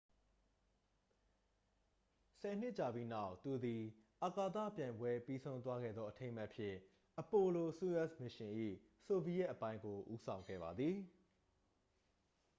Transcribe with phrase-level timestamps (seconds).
[2.39, 3.81] ဆယ်နှစ်ကြာပြီးနောက် သူသည်
[4.23, 6.73] အာကာသပြိုင်ပွဲပြီးဆုံးသွားခဲ့သောအထိမ်းအမှတ်အဖြစ်
[7.21, 8.51] apollo-soyuz မစ်ရှင်၏
[9.05, 10.95] ဆိုဗီယက်အပိုင်းကို ဦးဆောင်ခဲ့ပါသည်